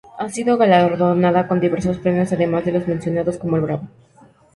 [0.17, 3.87] Ha sido galardonada con diversos premios, además de los mencionados, como el ¡Bravo!